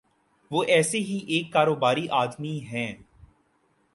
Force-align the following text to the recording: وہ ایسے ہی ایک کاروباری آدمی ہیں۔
وہ 0.51 0.63
ایسے 0.63 0.97
ہی 0.99 1.17
ایک 1.27 1.51
کاروباری 1.53 2.07
آدمی 2.11 2.59
ہیں۔ 2.59 2.93